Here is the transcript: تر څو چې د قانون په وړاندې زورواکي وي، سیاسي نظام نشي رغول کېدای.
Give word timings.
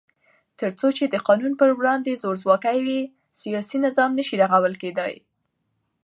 تر 0.59 0.71
څو 0.79 0.87
چې 0.97 1.03
د 1.07 1.15
قانون 1.27 1.53
په 1.59 1.65
وړاندې 1.79 2.19
زورواکي 2.21 2.77
وي، 2.85 3.01
سیاسي 3.41 3.77
نظام 3.85 4.11
نشي 4.19 4.35
رغول 4.43 4.73
کېدای. 4.83 5.15